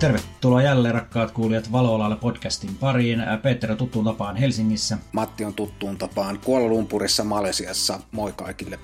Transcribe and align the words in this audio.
Tervetuloa 0.00 0.62
jälleen 0.62 0.94
rakkaat 0.94 1.30
kuulijat 1.30 1.72
Valoalalle 1.72 2.16
podcastin 2.16 2.76
pariin. 2.80 3.22
Peter 3.42 3.70
on 3.70 3.76
tuttuun 3.76 4.04
tapaan 4.04 4.36
Helsingissä. 4.36 4.98
Matti 5.12 5.44
on 5.44 5.54
tuttuun 5.54 5.98
tapaan 5.98 6.38
Kuala 6.44 6.66
Lumpurissa 6.66 7.24
Malesiassa. 7.24 8.00
Moi 8.12 8.32
kaikille. 8.32 8.78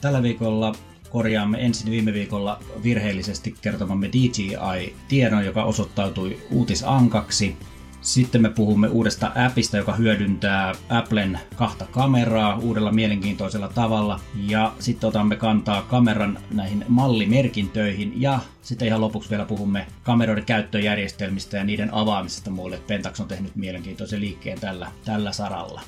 Tällä 0.00 0.22
viikolla 0.22 0.74
korjaamme 1.10 1.58
ensin 1.66 1.90
viime 1.90 2.12
viikolla 2.12 2.58
virheellisesti 2.82 3.54
kertomamme 3.60 4.08
DJI-tiedon, 4.08 5.44
joka 5.44 5.64
osoittautui 5.64 6.38
uutisankaksi. 6.50 7.56
Sitten 8.00 8.42
me 8.42 8.50
puhumme 8.50 8.88
uudesta 8.88 9.32
appista, 9.46 9.76
joka 9.76 9.92
hyödyntää 9.92 10.72
Applen 10.88 11.40
kahta 11.56 11.86
kameraa 11.90 12.56
uudella 12.56 12.92
mielenkiintoisella 12.92 13.68
tavalla. 13.68 14.20
Ja 14.46 14.72
sitten 14.78 15.08
otamme 15.08 15.36
kantaa 15.36 15.82
kameran 15.82 16.38
näihin 16.50 16.84
mallimerkintöihin. 16.88 18.20
Ja 18.20 18.38
sitten 18.62 18.88
ihan 18.88 19.00
lopuksi 19.00 19.30
vielä 19.30 19.44
puhumme 19.44 19.86
kameroiden 20.02 20.44
käyttöjärjestelmistä 20.44 21.56
ja 21.56 21.64
niiden 21.64 21.94
avaamisesta 21.94 22.50
muille. 22.50 22.80
Pentax 22.86 23.20
on 23.20 23.28
tehnyt 23.28 23.56
mielenkiintoisen 23.56 24.20
liikkeen 24.20 24.60
tällä, 24.60 24.90
tällä 25.04 25.32
saralla. 25.32 25.80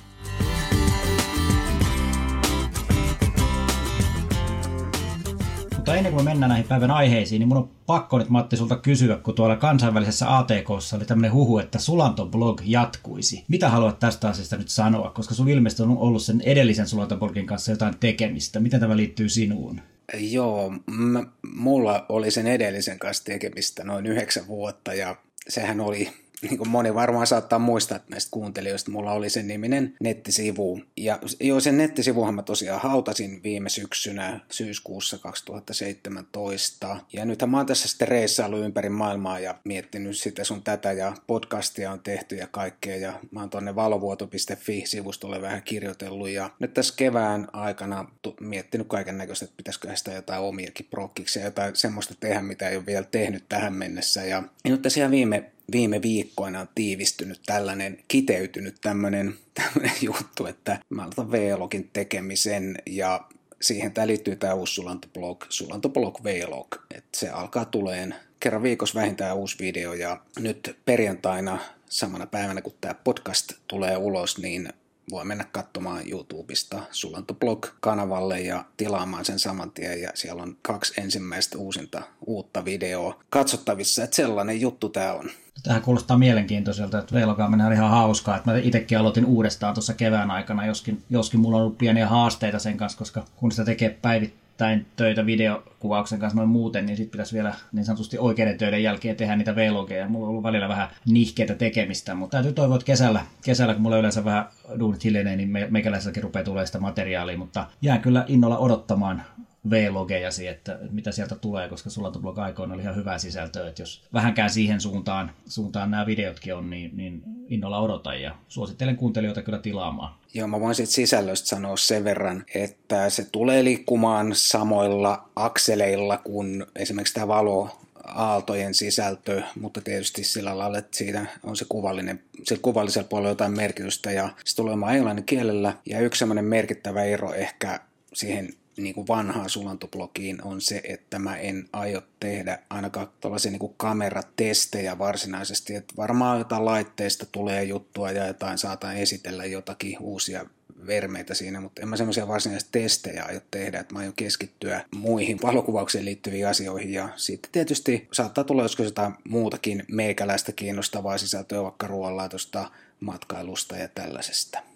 Mutta 5.88 5.98
ennen 5.98 6.12
kuin 6.12 6.24
me 6.24 6.30
mennään 6.30 6.48
näihin 6.48 6.69
päivän 6.69 6.91
aiheisiin, 6.91 7.38
niin 7.38 7.48
mun 7.48 7.56
on 7.56 7.70
pakko 7.87 8.19
nyt 8.19 8.28
Matti 8.28 8.56
sulta 8.56 8.77
kysyä, 8.77 9.16
kun 9.16 9.34
tuolla 9.34 9.56
kansainvälisessä 9.56 10.38
ATKssa 10.38 10.97
oli 10.97 11.05
tämmöinen 11.05 11.33
huhu, 11.33 11.59
että 11.59 11.78
Sulanto-blog 11.78 12.61
jatkuisi. 12.64 13.45
Mitä 13.48 13.69
haluat 13.69 13.98
tästä 13.98 14.28
asiasta 14.28 14.56
nyt 14.56 14.69
sanoa, 14.69 15.11
koska 15.11 15.34
sun 15.34 15.48
ilmeisesti 15.48 15.83
on 15.83 15.98
ollut 15.98 16.23
sen 16.23 16.41
edellisen 16.41 16.87
Sulanto-blogin 16.87 17.47
kanssa 17.47 17.70
jotain 17.70 17.95
tekemistä. 18.01 18.61
Miten 18.61 18.80
tämä 18.80 18.97
liittyy 18.97 19.28
sinuun? 19.28 19.80
Joo, 20.19 20.70
m- 20.87 21.27
mulla 21.55 22.06
oli 22.09 22.30
sen 22.30 22.47
edellisen 22.47 22.98
kanssa 22.98 23.25
tekemistä 23.25 23.84
noin 23.84 24.06
yhdeksän 24.06 24.47
vuotta 24.47 24.95
ja 24.95 25.17
sehän 25.48 25.80
oli 25.80 26.11
niin 26.42 26.58
kuin 26.58 26.69
moni 26.69 26.94
varmaan 26.94 27.27
saattaa 27.27 27.58
muistaa 27.58 28.00
näistä 28.11 28.31
kuuntelijoista, 28.31 28.91
mulla 28.91 29.12
oli 29.12 29.31
sen 29.31 29.48
niminen 29.48 29.97
nettisivu. 30.00 30.80
Ja 30.97 31.19
joo, 31.41 31.61
sen 31.61 31.78
nettisivuhan 31.78 32.34
mä 32.34 32.42
tosiaan 32.42 32.80
hautasin 32.80 33.42
viime 33.42 33.69
syksynä 33.69 34.41
syyskuussa 34.50 35.19
2017. 35.19 36.97
Ja 37.12 37.25
nythän 37.25 37.50
mä 37.50 37.56
oon 37.56 37.67
tässä 37.67 37.89
sitten 37.89 38.08
reissailu 38.08 38.56
ympäri 38.56 38.89
maailmaa 38.89 39.39
ja 39.39 39.55
miettinyt 39.64 40.19
sitä 40.19 40.45
sun 40.45 40.62
tätä 40.62 40.92
ja 40.92 41.12
podcastia 41.27 41.92
on 41.92 42.00
tehty 42.00 42.36
ja 42.36 42.47
kaikkea. 42.47 42.97
Ja 42.97 43.20
mä 43.30 43.41
oon 43.41 43.50
tonne 43.50 43.75
valovuoto.fi-sivustolle 43.75 45.42
vähän 45.42 45.62
kirjoitellut 45.62 46.28
ja 46.28 46.50
nyt 46.58 46.75
tässä 46.75 46.95
kevään 46.97 47.48
aikana 47.52 48.11
miettinyt 48.41 48.89
kaiken 48.89 49.19
näköistä, 49.19 49.45
että 49.45 49.56
pitäisikö 49.56 49.97
sitä 49.97 50.12
jotain 50.12 50.42
omiakin 50.42 50.86
prokkiksi 50.91 51.39
ja 51.39 51.45
jotain 51.45 51.77
semmoista 51.77 52.14
tehdä, 52.20 52.42
mitä 52.42 52.69
ei 52.69 52.77
ole 52.77 52.86
vielä 52.86 53.05
tehnyt 53.11 53.45
tähän 53.48 53.73
mennessä. 53.73 54.25
Ja, 54.25 54.42
nyt 54.64 54.83
tässä 54.83 55.11
viime 55.11 55.52
viime 55.72 56.02
viikkoina 56.02 56.61
on 56.61 56.69
tiivistynyt 56.74 57.41
tällainen, 57.47 57.98
kiteytynyt 58.08 58.77
tämmöinen, 58.80 59.34
tämmöinen 59.62 59.97
juttu, 60.00 60.47
että 60.47 60.78
mä 60.91 61.02
aloitan 61.02 61.33
V-login 61.33 61.91
tekemisen 61.92 62.78
ja 62.86 63.24
siihen 63.62 63.92
tämä 63.92 64.06
liittyy 64.06 64.36
tämä 64.36 64.55
uusi 64.55 64.74
Sulantoblog, 64.74 65.44
Sulantoblog 65.48 66.24
V-log, 66.24 66.74
että 66.94 67.19
se 67.19 67.28
alkaa 67.28 67.64
tuleen 67.64 68.14
kerran 68.41 68.62
viikossa 68.62 69.00
vähintään 69.00 69.36
uusi 69.36 69.58
video 69.58 69.92
ja 69.92 70.20
nyt 70.39 70.78
perjantaina 70.84 71.58
samana 71.86 72.27
päivänä 72.27 72.62
kun 72.62 72.74
tämä 72.80 72.94
podcast 72.94 73.52
tulee 73.66 73.96
ulos, 73.96 74.39
niin 74.39 74.72
voi 75.11 75.24
mennä 75.24 75.44
katsomaan 75.52 76.11
YouTubesta 76.11 76.83
Sulantoblog-kanavalle 76.91 78.41
ja 78.41 78.64
tilaamaan 78.77 79.24
sen 79.24 79.39
saman 79.39 79.70
tien. 79.70 80.00
Ja 80.00 80.11
siellä 80.14 80.42
on 80.42 80.56
kaksi 80.62 81.00
ensimmäistä 81.00 81.58
uusinta 81.58 82.02
uutta 82.27 82.64
videoa 82.64 83.20
katsottavissa, 83.30 84.05
että 84.05 84.16
sellainen 84.16 84.61
juttu 84.61 84.89
tämä 84.89 85.12
on. 85.12 85.30
Tähän 85.62 85.83
kuulostaa 85.83 86.19
mielenkiintoiselta, 86.19 86.98
että 86.98 87.14
veilokaaminen 87.14 87.67
on 87.67 87.73
ihan 87.73 87.91
hauskaa. 87.91 88.36
Että 88.36 88.51
mä 88.51 88.58
itsekin 88.58 88.98
aloitin 88.98 89.24
uudestaan 89.24 89.74
tuossa 89.74 89.95
kevään 89.95 90.30
aikana, 90.30 90.67
joskin, 90.67 91.02
joskin 91.11 91.41
mulla 91.41 91.57
on 91.57 91.63
ollut 91.63 91.79
pieniä 91.79 92.08
haasteita 92.08 92.58
sen 92.58 92.77
kanssa, 92.77 92.98
koska 92.98 93.24
kun 93.36 93.52
sitä 93.52 93.64
tekee 93.64 93.98
päivittäin 94.02 94.86
töitä 94.97 95.27
videokuvauksen 95.27 96.18
kanssa 96.18 96.36
noin 96.36 96.48
muuten, 96.48 96.86
niin 96.86 96.97
sitten 96.97 97.11
pitäisi 97.11 97.35
vielä 97.35 97.55
niin 97.73 97.85
sanotusti 97.85 98.18
oikeiden 98.18 98.58
töiden 98.58 98.83
jälkeen 98.83 99.17
tehdä 99.17 99.36
niitä 99.36 99.57
vlogeja. 99.57 100.08
Mulla 100.08 100.27
on 100.27 100.30
ollut 100.30 100.42
välillä 100.42 100.68
vähän 100.68 100.89
nihkeitä 101.07 101.55
tekemistä, 101.55 102.14
mutta 102.14 102.36
täytyy 102.36 102.52
toivoa, 102.52 102.77
että 102.77 102.86
kesällä, 102.86 103.20
kesällä 103.45 103.74
kun 103.74 103.83
mulla 103.83 103.98
yleensä 103.98 104.24
vähän 104.24 104.47
duunit 104.79 105.05
hiljenee, 105.05 105.36
niin 105.36 105.51
meikäläiselläkin 105.70 106.23
rupeaa 106.23 106.45
tulee 106.45 106.67
sitä 106.67 106.80
materiaalia, 106.80 107.39
mutta 107.39 107.67
jään 107.83 108.01
kyllä 108.01 108.24
innolla 108.29 108.58
odottamaan 108.58 109.23
V-logejasi, 109.70 110.46
että 110.46 110.79
mitä 110.91 111.13
sieltä 111.13 111.35
tulee, 111.35 111.69
koska 111.69 111.91
Sulantoblog 111.91 112.39
aikoina 112.39 112.74
oli 112.74 112.83
ihan 112.83 112.96
hyvää 112.96 113.19
sisältöä, 113.19 113.69
että 113.69 113.83
jos 113.83 114.02
vähänkään 114.13 114.51
siihen 114.51 114.80
suuntaan, 114.80 115.30
suuntaan 115.46 115.91
nämä 115.91 116.07
videotkin 116.07 116.55
on, 116.55 116.70
niin, 116.70 116.96
niin 116.96 117.23
innolla 117.48 117.79
odotan 117.79 118.23
ja 118.23 118.35
suosittelen 118.48 118.97
kuuntelijoita 118.97 119.42
kyllä 119.42 119.58
tilaamaan. 119.58 120.14
Joo, 120.35 120.48
mä 120.48 120.61
voin 120.61 120.74
sitten 120.74 120.95
sisällöstä 120.95 121.48
sanoa 121.48 121.77
sen 121.77 122.05
verran, 122.05 122.45
että 122.55 123.11
se 123.11 123.27
tulee 123.33 123.64
liikkumaan 123.64 124.30
samoilla 124.35 125.29
akseleilla 125.36 126.18
kuin 126.18 126.67
esimerkiksi 126.77 127.14
tämä 127.14 127.29
valo 127.29 127.70
aaltojen 128.05 128.75
sisältö, 128.75 129.43
mutta 129.61 129.81
tietysti 129.81 130.25
sillä 130.25 130.58
lailla, 130.58 130.79
että 130.79 130.97
siitä 130.97 131.26
on 131.44 131.56
se 131.56 131.64
kuvallinen, 131.69 132.20
sillä 132.44 132.62
kuvallisella 132.62 133.08
puolella 133.08 133.29
jotain 133.29 133.56
merkitystä 133.56 134.12
ja 134.12 134.29
se 134.44 134.56
tulee 134.56 134.73
olemaan 134.73 134.97
englannin 134.97 135.25
kielellä. 135.25 135.75
Ja 135.87 136.00
yksi 136.00 136.19
semmoinen 136.19 136.44
merkittävä 136.44 137.05
ero 137.05 137.35
ehkä 137.35 137.81
siihen 138.12 138.49
niin 138.78 138.94
kuin 138.94 139.08
vanhaan 139.08 139.50
sulantoblogiin 139.50 140.44
on 140.44 140.61
se, 140.61 140.81
että 140.84 141.19
mä 141.19 141.37
en 141.37 141.69
aio 141.72 142.02
tehdä 142.20 142.58
ainakaan 142.70 143.08
tällaisia 143.20 143.50
niin 143.50 143.58
kuin 143.58 143.75
kameratestejä 143.76 144.99
varsinaisesti. 144.99 145.75
Että 145.75 145.94
varmaan 145.96 146.38
jotain 146.38 146.64
laitteista 146.64 147.26
tulee 147.32 147.64
juttua 147.64 148.11
ja 148.11 148.26
jotain 148.26 148.58
saatan 148.58 148.96
esitellä 148.96 149.44
jotakin 149.44 149.96
uusia 150.00 150.46
vermeitä 150.87 151.34
siinä, 151.34 151.61
mutta 151.61 151.82
en 151.82 151.88
mä 151.88 151.96
semmoisia 151.96 152.28
varsinaisia 152.28 152.69
testejä 152.72 153.25
aio 153.25 153.40
tehdä, 153.50 153.81
että 153.81 153.94
mä 153.94 153.99
aion 153.99 154.12
keskittyä 154.17 154.84
muihin 154.94 155.38
valokuvaukseen 155.43 156.05
liittyviin 156.05 156.49
asioihin 156.49 156.93
ja 156.93 157.08
sitten 157.17 157.52
tietysti 157.52 158.08
saattaa 158.12 158.44
tulla 158.44 158.62
joskus 158.62 158.87
jotain 158.87 159.14
muutakin 159.28 159.84
meikäläistä 159.88 160.52
kiinnostavaa 160.52 161.19
sisältöä 161.19 161.62
vaikka 161.62 161.87
ruoanlaitosta, 161.87 162.70
matkailusta 163.00 163.76
ja 163.76 163.88
tällaisesta. 163.88 164.68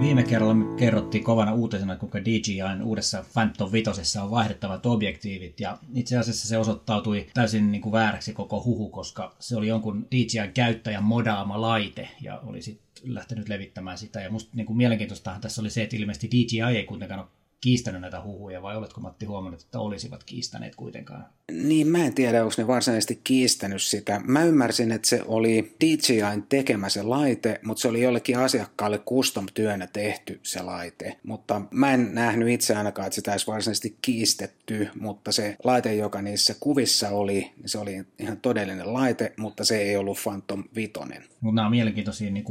Viime 0.00 0.22
kerralla 0.22 0.54
me 0.54 0.76
kerrottiin 0.76 1.24
kovana 1.24 1.54
uutisena, 1.54 1.96
kuinka 1.96 2.24
DJIn 2.24 2.82
uudessa 2.82 3.24
Phantom 3.32 3.72
5 3.72 4.18
on 4.22 4.30
vaihdettavat 4.30 4.86
objektiivit, 4.86 5.60
ja 5.60 5.78
itse 5.94 6.18
asiassa 6.18 6.48
se 6.48 6.58
osoittautui 6.58 7.26
täysin 7.34 7.72
niin 7.72 7.82
kuin 7.82 7.92
vääräksi 7.92 8.32
koko 8.32 8.64
huhu, 8.64 8.88
koska 8.88 9.36
se 9.38 9.56
oli 9.56 9.68
jonkun 9.68 10.06
DJIn 10.10 10.52
käyttäjän 10.54 11.04
modaama 11.04 11.60
laite, 11.60 12.08
ja 12.20 12.38
oli 12.38 12.62
sitten 12.62 13.14
lähtenyt 13.14 13.48
levittämään 13.48 13.98
sitä. 13.98 14.20
Ja 14.20 14.30
musta 14.30 14.50
niin 14.54 14.66
kuin 14.66 14.76
mielenkiintoistahan 14.76 15.40
tässä 15.40 15.60
oli 15.62 15.70
se, 15.70 15.82
että 15.82 15.96
ilmeisesti 15.96 16.30
DJI 16.30 16.76
ei 16.76 16.84
kuitenkaan 16.84 17.20
ole 17.20 17.28
kiistänyt 17.60 18.00
näitä 18.00 18.22
huhuja 18.22 18.62
vai 18.62 18.76
oletko 18.76 19.00
Matti 19.00 19.26
huomannut, 19.26 19.60
että 19.60 19.80
olisivat 19.80 20.24
kiistäneet 20.24 20.76
kuitenkaan? 20.76 21.26
Niin, 21.52 21.88
mä 21.88 22.04
en 22.04 22.14
tiedä, 22.14 22.44
onko 22.44 22.54
ne 22.58 22.66
varsinaisesti 22.66 23.20
kiistänyt 23.24 23.82
sitä. 23.82 24.20
Mä 24.24 24.44
ymmärsin, 24.44 24.92
että 24.92 25.08
se 25.08 25.22
oli 25.26 25.76
DJIn 25.80 26.42
tekemä 26.48 26.88
se 26.88 27.02
laite, 27.02 27.60
mutta 27.64 27.80
se 27.80 27.88
oli 27.88 28.02
jollekin 28.02 28.38
asiakkaalle 28.38 28.98
custom-työnä 28.98 29.86
tehty 29.86 30.40
se 30.42 30.62
laite. 30.62 31.16
Mutta 31.22 31.62
mä 31.70 31.92
en 31.92 32.14
nähnyt 32.14 32.48
itse 32.48 32.76
ainakaan, 32.76 33.06
että 33.06 33.14
sitä 33.14 33.30
olisi 33.30 33.46
varsinaisesti 33.46 33.98
kiistetty, 34.02 34.88
mutta 35.00 35.32
se 35.32 35.56
laite, 35.64 35.94
joka 35.94 36.22
niissä 36.22 36.54
kuvissa 36.60 37.08
oli, 37.08 37.52
niin 37.56 37.68
se 37.68 37.78
oli 37.78 38.04
ihan 38.18 38.36
todellinen 38.36 38.94
laite, 38.94 39.32
mutta 39.36 39.64
se 39.64 39.78
ei 39.78 39.96
ollut 39.96 40.18
Phantom 40.22 40.64
5. 40.74 40.92
Mutta 41.40 41.54
nämä 41.54 41.66
on 41.66 41.70
mielenkiintoisia 41.70 42.30
niin 42.30 42.48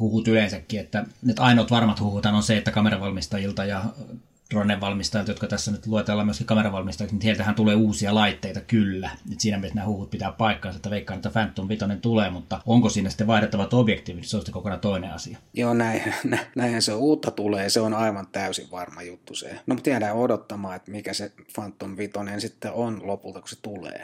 huhut 0.00 0.28
yleensäkin, 0.28 0.80
että 0.80 1.04
nyt 1.22 1.38
ainoat 1.38 1.70
varmat 1.70 2.00
huhut 2.00 2.26
on 2.26 2.42
se, 2.42 2.56
että 2.56 2.70
kameravalmistajilta 2.70 3.64
ja 3.64 3.84
drone-valmistajilta, 4.50 5.30
jotka 5.30 5.46
tässä 5.46 5.70
nyt 5.70 5.86
luetellaan 5.86 6.26
myöskin 6.26 6.46
kameravalmistajat, 6.46 7.12
niin 7.12 7.20
heiltähän 7.24 7.54
tulee 7.54 7.74
uusia 7.74 8.14
laitteita 8.14 8.60
kyllä. 8.60 9.10
Et 9.32 9.40
siinä 9.40 9.58
mielessä 9.58 9.74
nämä 9.74 9.86
huhut 9.86 10.10
pitää 10.10 10.32
paikkaansa, 10.32 10.76
että 10.76 10.90
veikkaan, 10.90 11.16
että 11.16 11.30
Phantom 11.30 11.68
5 11.68 11.84
tulee, 12.02 12.30
mutta 12.30 12.60
onko 12.66 12.88
siinä 12.88 13.10
sitten 13.10 13.26
vaihdettavat 13.26 13.74
objektiivit, 13.74 14.24
se 14.24 14.36
on 14.36 14.40
sitten 14.40 14.52
kokonaan 14.52 14.80
toinen 14.80 15.12
asia. 15.12 15.38
Joo, 15.54 15.74
näin, 15.74 16.14
näinhän 16.56 16.82
se 16.82 16.94
uutta 16.94 17.30
tulee, 17.30 17.70
se 17.70 17.80
on 17.80 17.94
aivan 17.94 18.26
täysin 18.32 18.70
varma 18.70 19.02
juttu 19.02 19.34
se. 19.34 19.60
No 19.66 19.74
mutta 19.74 19.90
jäädään 19.90 20.16
odottamaan, 20.16 20.76
että 20.76 20.90
mikä 20.90 21.12
se 21.12 21.32
Phantom 21.54 21.96
5 21.96 22.12
sitten 22.38 22.72
on 22.72 23.00
lopulta, 23.06 23.40
kun 23.40 23.48
se 23.48 23.56
tulee. 23.62 24.02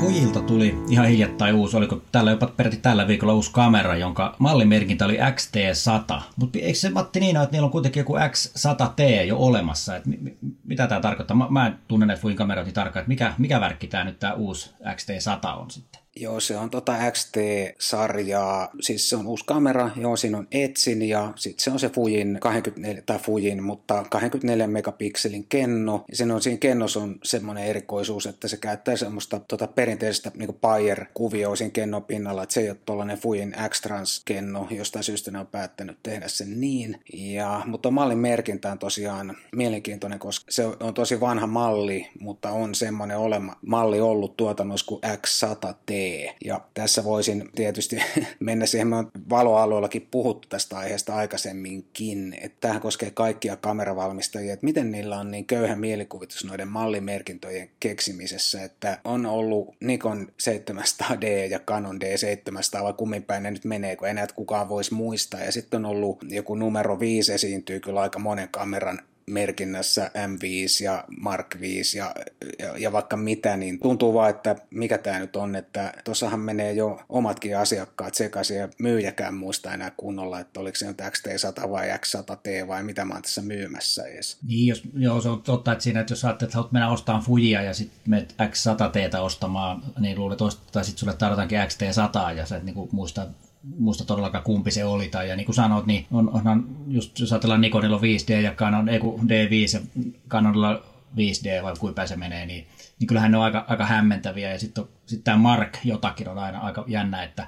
Fujilta 0.00 0.40
tuli 0.40 0.78
ihan 0.88 1.06
hiljattain 1.06 1.54
uusi, 1.54 1.76
oliko 1.76 2.02
tällä 2.12 2.30
jopa 2.30 2.46
peräti 2.46 2.76
tällä 2.76 3.08
viikolla 3.08 3.34
uusi 3.34 3.50
kamera, 3.52 3.96
jonka 3.96 4.36
mallimerkintä 4.38 5.04
oli 5.04 5.18
XT100. 5.18 6.20
Mutta 6.36 6.58
eikö 6.58 6.78
se 6.78 6.90
Matti 6.90 7.20
niin 7.20 7.36
että 7.36 7.52
niillä 7.52 7.64
on 7.64 7.70
kuitenkin 7.70 8.00
joku 8.00 8.16
X100T 8.16 9.24
jo 9.26 9.36
olemassa? 9.36 9.96
Et 9.96 10.06
mi- 10.06 10.36
mitä 10.64 10.86
tämä 10.86 11.00
tarkoittaa? 11.00 11.36
Mä, 11.36 11.46
mä 11.50 11.66
en 11.66 11.78
tunne 11.88 12.06
näitä 12.06 12.22
Fujin 12.22 12.36
kameroita 12.36 12.66
niin 12.66 12.74
tarkkaan, 12.74 13.00
että 13.00 13.08
mikä, 13.08 13.34
mikä 13.38 13.60
värkki 13.60 13.86
tämä 13.86 14.04
nyt 14.04 14.18
tämä 14.18 14.32
uusi 14.32 14.70
XT100 14.84 15.58
on 15.58 15.70
sitten? 15.70 15.99
Joo, 16.16 16.40
se 16.40 16.56
on 16.56 16.70
tota 16.70 16.96
XT-sarjaa, 17.10 18.70
siis 18.80 19.08
se 19.08 19.16
on 19.16 19.26
uusi 19.26 19.44
kamera, 19.46 19.90
joo, 19.96 20.16
siinä 20.16 20.38
on 20.38 20.48
Etsin 20.50 21.02
ja 21.02 21.32
sitten 21.36 21.64
se 21.64 21.70
on 21.70 21.80
se 21.80 21.88
Fujin 21.88 22.38
24, 22.40 23.02
tai 23.06 23.18
Fujin, 23.18 23.62
mutta 23.62 24.04
24 24.10 24.66
megapikselin 24.66 25.46
kenno. 25.48 26.04
Ja 26.10 26.16
sen 26.16 26.30
on 26.30 26.42
siinä 26.42 26.58
kennossa 26.58 27.00
on 27.00 27.18
semmoinen 27.22 27.64
erikoisuus, 27.64 28.26
että 28.26 28.48
se 28.48 28.56
käyttää 28.56 28.96
semmoista 28.96 29.40
tota 29.48 29.66
perinteistä 29.66 30.32
niin 30.34 30.54
Bayer-kuvioa 30.60 31.56
siinä 31.56 31.70
kennon 31.70 32.04
pinnalla, 32.04 32.42
että 32.42 32.52
se 32.52 32.60
ei 32.60 32.70
ole 32.70 32.78
tuollainen 32.86 33.18
Fujin 33.18 33.54
X-Trans-kenno, 33.68 34.66
jostain 34.70 35.04
syystä 35.04 35.30
ne 35.30 35.38
on 35.38 35.46
päättänyt 35.46 35.98
tehdä 36.02 36.28
sen 36.28 36.60
niin. 36.60 37.00
Ja, 37.12 37.62
mutta 37.66 37.90
mallin 37.90 38.18
merkintä 38.18 38.72
on 38.72 38.78
tosiaan 38.78 39.36
mielenkiintoinen, 39.56 40.18
koska 40.18 40.46
se 40.48 40.66
on 40.66 40.94
tosi 40.94 41.20
vanha 41.20 41.46
malli, 41.46 42.08
mutta 42.20 42.50
on 42.50 42.74
semmoinen 42.74 43.18
olema, 43.18 43.56
malli 43.66 44.00
ollut 44.00 44.36
tuotannossa 44.36 44.86
kuin 44.86 45.00
X100T. 45.04 45.99
Ja 46.44 46.60
tässä 46.74 47.04
voisin 47.04 47.50
tietysti 47.54 47.96
mennä 48.40 48.66
siihen, 48.66 48.88
me 48.88 48.96
on 48.96 49.10
valoalueellakin 49.30 50.08
puhuttu 50.10 50.48
tästä 50.48 50.78
aiheesta 50.78 51.14
aikaisemminkin, 51.14 52.36
että 52.40 52.56
tähän 52.60 52.80
koskee 52.80 53.10
kaikkia 53.10 53.56
kameravalmistajia, 53.56 54.52
että 54.52 54.64
miten 54.64 54.90
niillä 54.90 55.18
on 55.18 55.30
niin 55.30 55.46
köyhä 55.46 55.76
mielikuvitus 55.76 56.44
noiden 56.44 56.68
mallimerkintöjen 56.68 57.70
keksimisessä, 57.80 58.64
että 58.64 58.98
on 59.04 59.26
ollut 59.26 59.76
Nikon 59.80 60.32
700D 60.42 61.26
ja 61.50 61.58
Canon 61.58 61.98
D700, 62.04 62.82
vai 62.82 62.92
kummin 62.92 63.22
päin 63.22 63.42
ne 63.42 63.50
nyt 63.50 63.64
menee, 63.64 63.96
kun 63.96 64.08
enää 64.08 64.26
kukaan 64.34 64.68
voisi 64.68 64.94
muistaa. 64.94 65.40
Ja 65.40 65.52
sitten 65.52 65.84
on 65.84 65.90
ollut 65.90 66.24
joku 66.28 66.54
numero 66.54 67.00
5 67.00 67.32
esiintyy 67.32 67.80
kyllä 67.80 68.00
aika 68.00 68.18
monen 68.18 68.48
kameran 68.48 68.98
merkinnässä 69.30 70.10
M5 70.14 70.84
ja 70.84 71.04
Mark 71.20 71.56
5 71.60 71.98
ja, 71.98 72.14
ja, 72.58 72.78
ja 72.78 72.92
vaikka 72.92 73.16
mitä, 73.16 73.56
niin 73.56 73.80
tuntuu 73.80 74.14
vaan, 74.14 74.30
että 74.30 74.56
mikä 74.70 74.98
tämä 74.98 75.18
nyt 75.18 75.36
on, 75.36 75.56
että 75.56 75.92
tuossahan 76.04 76.40
menee 76.40 76.72
jo 76.72 77.00
omatkin 77.08 77.58
asiakkaat 77.58 78.14
sekaisin 78.14 78.56
ja 78.56 78.68
myyjäkään 78.78 79.34
muista 79.34 79.74
enää 79.74 79.92
kunnolla, 79.96 80.40
että 80.40 80.60
oliko 80.60 80.76
se 80.76 80.86
nyt 80.86 81.00
XT100 81.00 81.70
vai 81.70 81.88
X100T 81.88 82.68
vai 82.68 82.82
mitä 82.82 83.04
mä 83.04 83.14
oon 83.14 83.22
tässä 83.22 83.42
myymässä 83.42 84.04
edes. 84.04 84.38
Niin, 84.48 84.66
jos, 84.66 84.82
joo, 84.94 85.20
se 85.20 85.28
on 85.28 85.42
totta, 85.42 85.72
että 85.72 85.84
siinä, 85.84 86.00
että 86.00 86.12
jos 86.12 86.24
ajattelet, 86.24 86.48
että 86.48 86.56
haluat 86.56 86.72
mennä 86.72 86.90
ostamaan 86.90 87.24
Fujia 87.24 87.62
ja 87.62 87.74
sitten 87.74 88.00
menet 88.06 88.34
X100T 88.42 89.18
ostamaan, 89.20 89.82
niin 90.00 90.18
luulet, 90.18 90.38
tai 90.72 90.84
sitten 90.84 90.98
sulle 90.98 91.14
tarjotaankin 91.14 91.58
XT100 91.58 92.36
ja 92.36 92.46
sä 92.46 92.56
et 92.56 92.64
niinku 92.64 92.88
muista 92.92 93.26
muista 93.62 94.04
todellakaan 94.04 94.44
kumpi 94.44 94.70
se 94.70 94.84
oli. 94.84 95.08
Tai 95.08 95.28
ja 95.28 95.36
niin 95.36 95.44
kuin 95.44 95.56
sanoit, 95.56 95.86
niin 95.86 96.06
on, 96.12 96.30
onhan 96.30 96.64
just 96.88 97.18
jos 97.18 97.32
ajatellaan 97.32 97.60
Nikonilla 97.60 97.98
5D 97.98 98.32
ja 98.32 98.54
Canon, 98.54 98.88
ei 98.88 98.98
kun 98.98 99.20
D5 99.20 99.74
ja 99.74 99.80
Canonilla 100.28 100.82
5D 101.16 101.62
vai 101.62 101.74
kuinka 101.78 102.06
se 102.06 102.16
menee, 102.16 102.46
niin, 102.46 102.66
niin 102.98 103.06
kyllähän 103.06 103.30
ne 103.30 103.38
on 103.38 103.44
aika, 103.44 103.64
aika 103.68 103.86
hämmentäviä. 103.86 104.52
Ja 104.52 104.58
sitten 104.58 104.84
sit 105.06 105.24
tämä 105.24 105.36
Mark 105.36 105.78
jotakin 105.84 106.28
on 106.28 106.38
aina 106.38 106.58
aika 106.58 106.84
jännä, 106.86 107.22
että 107.22 107.46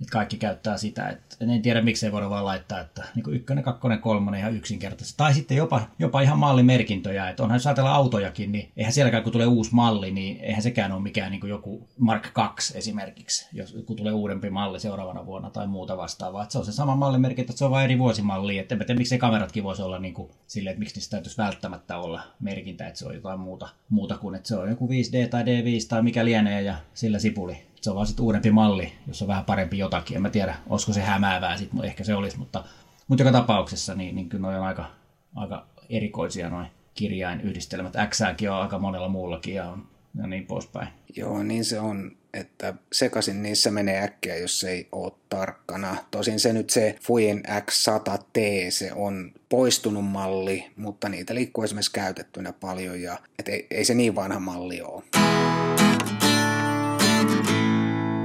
että 0.00 0.12
kaikki 0.12 0.36
käyttää 0.36 0.76
sitä. 0.76 1.08
Et 1.08 1.36
en 1.40 1.62
tiedä, 1.62 1.82
miksei 1.82 2.12
voida 2.12 2.30
vaan 2.30 2.44
laittaa, 2.44 2.80
että 2.80 3.04
niin 3.14 3.34
ykkönen, 3.34 3.64
kakkonen, 3.64 3.98
kolmonen 3.98 4.40
ihan 4.40 4.56
yksinkertaisesti. 4.56 5.16
Tai 5.16 5.34
sitten 5.34 5.56
jopa, 5.56 5.82
jopa 5.98 6.20
ihan 6.20 6.38
mallimerkintöjä. 6.38 7.28
Että 7.28 7.42
onhan 7.42 7.56
jos 7.56 7.66
ajatellaan 7.66 7.96
autojakin, 7.96 8.52
niin 8.52 8.72
eihän 8.76 8.92
sielläkään 8.92 9.22
kun 9.22 9.32
tulee 9.32 9.46
uusi 9.46 9.74
malli, 9.74 10.10
niin 10.10 10.40
eihän 10.40 10.62
sekään 10.62 10.92
ole 10.92 11.02
mikään 11.02 11.32
niin 11.32 11.48
joku 11.48 11.88
Mark 11.98 12.32
2 12.32 12.78
esimerkiksi, 12.78 13.48
jos 13.52 13.76
kun 13.86 13.96
tulee 13.96 14.12
uudempi 14.12 14.50
malli 14.50 14.80
seuraavana 14.80 15.26
vuonna 15.26 15.50
tai 15.50 15.66
muuta 15.66 15.96
vastaavaa. 15.96 16.42
Että 16.42 16.52
se 16.52 16.58
on 16.58 16.64
se 16.64 16.72
sama 16.72 16.96
mallimerkintä, 16.96 17.52
että 17.52 17.58
se 17.58 17.64
on 17.64 17.70
vain 17.70 17.84
eri 17.84 17.98
vuosimalli. 17.98 18.58
Että 18.58 18.74
en 18.74 18.78
tiedä, 18.78 18.98
miksei 18.98 19.18
kameratkin 19.18 19.64
voisi 19.64 19.82
olla 19.82 19.98
niin 19.98 20.14
kuin 20.14 20.30
silleen, 20.46 20.72
että 20.72 20.78
miksi 20.78 20.94
niistä 20.96 21.10
täytyisi 21.10 21.38
välttämättä 21.38 21.98
olla 21.98 22.22
merkintä, 22.40 22.86
että 22.86 22.98
se 22.98 23.06
on 23.06 23.14
jotain 23.14 23.40
muuta, 23.40 23.68
muuta 23.88 24.18
kuin, 24.18 24.34
että 24.34 24.48
se 24.48 24.56
on 24.56 24.70
joku 24.70 24.88
5D 24.88 25.28
tai 25.30 25.42
D5 25.42 25.88
tai 25.88 26.02
mikä 26.02 26.24
lienee 26.24 26.62
ja 26.62 26.74
sillä 26.94 27.18
sipuli 27.18 27.73
se 27.84 27.90
on 27.90 27.96
vaan 27.96 28.06
sitten 28.06 28.24
uudempi 28.24 28.50
malli, 28.50 28.92
jossa 29.06 29.24
on 29.24 29.28
vähän 29.28 29.44
parempi 29.44 29.78
jotakin. 29.78 30.16
En 30.16 30.22
mä 30.22 30.30
tiedä, 30.30 30.54
olisiko 30.66 30.92
se 30.92 31.00
hämäävää 31.00 31.56
sitten, 31.56 31.84
ehkä 31.84 32.04
se 32.04 32.14
olisi, 32.14 32.38
mutta, 32.38 32.64
mutta 33.08 33.22
joka 33.24 33.38
tapauksessa 33.38 33.94
niin, 33.94 34.14
niin 34.14 34.28
kyllä 34.28 34.48
on 34.48 34.54
aika, 34.54 34.90
aika 35.34 35.66
erikoisia 35.90 36.50
noin 36.50 36.66
kirjainyhdistelmät. 36.94 37.92
X 38.08 38.20
on 38.50 38.56
aika 38.56 38.78
monella 38.78 39.08
muullakin 39.08 39.54
ja, 39.54 39.70
on, 39.70 39.86
ja 40.14 40.26
niin 40.26 40.46
poispäin. 40.46 40.88
Joo, 41.16 41.42
niin 41.42 41.64
se 41.64 41.80
on, 41.80 42.16
että 42.34 42.74
sekaisin 42.92 43.42
niissä 43.42 43.70
menee 43.70 44.02
äkkiä, 44.02 44.36
jos 44.36 44.64
ei 44.64 44.88
ole 44.92 45.12
tarkkana. 45.28 45.96
Tosin 46.10 46.40
se 46.40 46.52
nyt 46.52 46.70
se 46.70 46.98
Fujen 47.02 47.42
X100T, 47.46 48.40
se 48.68 48.92
on 48.92 49.32
poistunut 49.48 50.04
malli, 50.04 50.70
mutta 50.76 51.08
niitä 51.08 51.34
liikkuu 51.34 51.64
esimerkiksi 51.64 51.92
käytettynä 51.92 52.52
paljon 52.52 53.02
ja 53.02 53.18
et 53.38 53.48
ei, 53.48 53.66
ei 53.70 53.84
se 53.84 53.94
niin 53.94 54.14
vanha 54.14 54.40
malli 54.40 54.82
ole. 54.82 55.23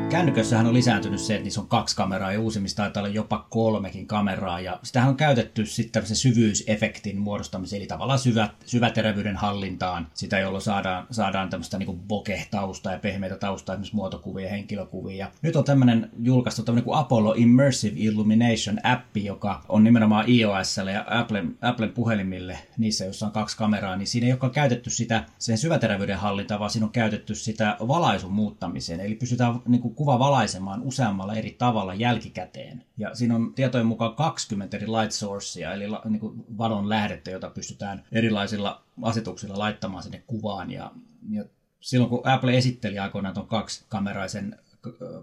Kännykössähän 0.09 0.67
on 0.67 0.73
lisääntynyt 0.73 1.19
se, 1.19 1.33
että 1.35 1.43
niissä 1.43 1.61
on 1.61 1.67
kaksi 1.67 1.95
kameraa 1.95 2.33
ja 2.33 2.39
uusimmissa 2.39 2.77
taitaa 2.77 3.01
olla 3.01 3.13
jopa 3.13 3.47
kolmekin 3.49 4.07
kameraa. 4.07 4.59
Ja 4.59 4.79
sitähän 4.83 5.09
on 5.09 5.15
käytetty 5.15 5.65
sitten 5.65 6.05
se 6.05 6.15
syvyysefektin 6.15 7.17
muodostamiseen, 7.19 7.79
eli 7.79 7.87
tavallaan 7.87 8.19
syvä, 8.19 8.49
syväterävyyden 8.65 9.35
hallintaan, 9.35 10.07
sitä 10.13 10.39
jolloin 10.39 10.61
saadaan, 10.61 11.07
saadaan 11.11 11.49
tämmöistä 11.49 11.77
niin 11.77 11.99
bokeh-taustaa 12.07 12.93
ja 12.93 12.99
pehmeitä 12.99 13.37
taustaa, 13.37 13.73
esimerkiksi 13.73 13.95
muotokuvia 13.95 14.45
ja 14.45 14.51
henkilökuvia. 14.51 15.31
Nyt 15.41 15.55
on 15.55 15.63
tämmöinen 15.63 16.09
julkaistu 16.19 16.63
tämmöinen 16.63 16.83
kuin 16.83 16.97
Apollo 16.97 17.33
Immersive 17.37 17.95
Illumination-appi, 17.97 19.25
joka 19.25 19.61
on 19.69 19.83
nimenomaan 19.83 20.29
iOSlle 20.29 20.91
ja 20.91 21.05
Applen, 21.09 21.57
Applen 21.61 21.91
puhelimille, 21.91 22.57
niissä 22.77 23.05
joissa 23.05 23.25
on 23.25 23.31
kaksi 23.31 23.57
kameraa, 23.57 23.95
niin 23.95 24.07
siinä 24.07 24.27
ei 24.27 24.33
olekaan 24.33 24.53
käytetty 24.53 24.89
sitä 24.89 25.23
sen 25.39 25.57
syväterävyyden 25.57 26.17
hallintaan, 26.17 26.59
vaan 26.59 26.71
siinä 26.71 26.85
on 26.85 26.91
käytetty 26.91 27.35
sitä 27.35 27.77
valaisun 27.87 28.31
muuttamiseen. 28.31 28.99
Eli 28.99 29.15
pystytään 29.15 29.59
niin 29.67 29.81
kuin 29.81 29.95
kuva 29.99 30.19
valaisemaan 30.19 30.81
useammalla 30.81 31.35
eri 31.35 31.55
tavalla 31.57 31.93
jälkikäteen. 31.93 32.83
Ja 32.97 33.15
siinä 33.15 33.35
on 33.35 33.53
tietojen 33.53 33.87
mukaan 33.87 34.15
20 34.15 34.77
eri 34.77 34.87
light 34.87 35.11
sourcea, 35.11 35.73
eli 35.73 35.83
niin 36.09 36.19
kuin 36.19 36.45
valon 36.57 36.89
lähdettä, 36.89 37.31
jota 37.31 37.49
pystytään 37.49 38.03
erilaisilla 38.11 38.83
asetuksilla 39.01 39.59
laittamaan 39.59 40.03
sinne 40.03 40.23
kuvaan. 40.27 40.71
Ja, 40.71 40.91
ja 41.29 41.43
silloin 41.79 42.09
kun 42.09 42.27
Apple 42.27 42.57
esitteli 42.57 42.99
aikoinaan 42.99 43.33
tuon 43.33 43.47
kaksikameraisen 43.47 44.59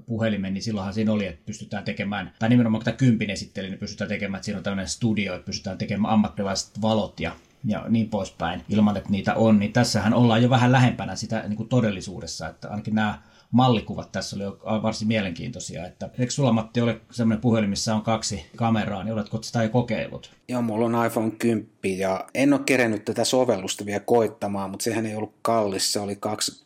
puhelimen, 0.06 0.54
niin 0.54 0.62
silloinhan 0.62 0.94
siinä 0.94 1.12
oli, 1.12 1.26
että 1.26 1.46
pystytään 1.46 1.84
tekemään, 1.84 2.32
tai 2.38 2.48
nimenomaan 2.48 2.80
kun 2.80 2.84
tämä 2.84 2.96
kympin 2.96 3.30
esitteli, 3.30 3.68
niin 3.68 3.78
pystytään 3.78 4.08
tekemään, 4.08 4.38
että 4.38 4.44
siinä 4.44 4.58
on 4.58 4.64
tämmöinen 4.64 4.88
studio, 4.88 5.34
että 5.34 5.46
pystytään 5.46 5.78
tekemään 5.78 6.12
ammattilaiset 6.12 6.82
valot 6.82 7.20
ja 7.20 7.32
ja 7.68 7.84
niin 7.88 8.08
poispäin, 8.08 8.64
ilman 8.68 8.96
että 8.96 9.10
niitä 9.10 9.34
on, 9.34 9.58
niin 9.58 9.72
tässähän 9.72 10.14
ollaan 10.14 10.42
jo 10.42 10.50
vähän 10.50 10.72
lähempänä 10.72 11.16
sitä 11.16 11.44
niin 11.48 11.56
kuin 11.56 11.68
todellisuudessa, 11.68 12.48
että 12.48 12.68
ainakin 12.68 12.94
nämä 12.94 13.18
mallikuvat 13.50 14.12
tässä 14.12 14.36
oli 14.36 14.44
varsin 14.82 15.08
mielenkiintoisia. 15.08 15.86
Että, 15.86 16.10
eikö 16.18 16.32
sulla 16.32 16.52
Matti 16.52 16.80
ole 16.80 17.00
sellainen 17.10 17.40
puhelin, 17.40 17.70
missä 17.70 17.94
on 17.94 18.02
kaksi 18.02 18.46
kameraa, 18.56 19.04
niin 19.04 19.14
oletko 19.14 19.42
sitä 19.42 19.62
jo 19.62 19.68
kokeillut? 19.68 20.30
Joo, 20.48 20.62
mulla 20.62 20.86
on 20.86 21.06
iPhone 21.06 21.30
10 21.30 21.68
ja 21.82 22.24
en 22.34 22.52
ole 22.52 22.60
kerennyt 22.66 23.04
tätä 23.04 23.24
sovellusta 23.24 23.86
vielä 23.86 24.00
koittamaan, 24.00 24.70
mutta 24.70 24.84
sehän 24.84 25.06
ei 25.06 25.16
ollut 25.16 25.34
kallis. 25.42 25.92
Se 25.92 26.00
oli 26.00 26.18